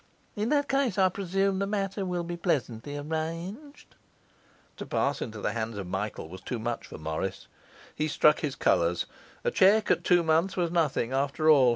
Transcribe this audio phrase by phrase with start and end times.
[0.35, 3.93] In that case, I presume, the matter will be pleasantly arranged.'
[4.77, 7.45] To pass into the hands of Michael was too much for Morris.
[7.93, 9.05] He struck his colours.
[9.43, 11.69] A cheque at two months was nothing, after all.